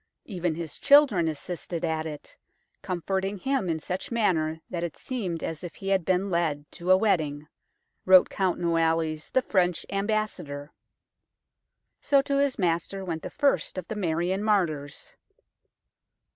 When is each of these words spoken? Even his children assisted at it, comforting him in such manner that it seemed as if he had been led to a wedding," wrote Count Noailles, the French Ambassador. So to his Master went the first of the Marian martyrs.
Even 0.25 0.55
his 0.55 0.79
children 0.79 1.27
assisted 1.27 1.85
at 1.85 2.07
it, 2.07 2.35
comforting 2.81 3.37
him 3.37 3.69
in 3.69 3.77
such 3.77 4.09
manner 4.11 4.59
that 4.67 4.83
it 4.83 4.97
seemed 4.97 5.43
as 5.43 5.63
if 5.63 5.75
he 5.75 5.89
had 5.89 6.03
been 6.03 6.31
led 6.31 6.65
to 6.71 6.89
a 6.89 6.97
wedding," 6.97 7.45
wrote 8.03 8.27
Count 8.27 8.59
Noailles, 8.59 9.29
the 9.33 9.43
French 9.43 9.85
Ambassador. 9.91 10.73
So 12.01 12.23
to 12.23 12.37
his 12.37 12.57
Master 12.57 13.05
went 13.05 13.21
the 13.21 13.29
first 13.29 13.77
of 13.77 13.87
the 13.89 13.95
Marian 13.95 14.41
martyrs. 14.43 15.15